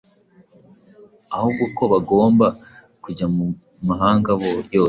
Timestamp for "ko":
1.77-1.83